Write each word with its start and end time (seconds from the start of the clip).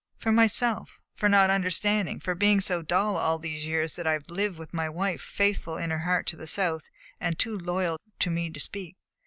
"For 0.17 0.31
myself; 0.31 0.97
for 1.15 1.29
not 1.29 1.51
understanding 1.51 2.19
for 2.19 2.33
being 2.33 2.59
so 2.59 2.81
dull 2.81 3.17
all 3.17 3.37
these 3.37 3.67
years 3.67 3.93
that 3.97 4.07
I 4.07 4.13
have 4.13 4.31
lived 4.31 4.57
with 4.57 4.73
a 4.73 4.91
wife 4.91 5.21
faithful 5.21 5.77
in 5.77 5.91
her 5.91 5.99
heart 5.99 6.25
to 6.29 6.35
the 6.35 6.47
South 6.47 6.89
and 7.19 7.37
too 7.37 7.55
loyal 7.55 8.01
to 8.17 8.31
me 8.31 8.49
to 8.49 8.59
speak. 8.59 8.95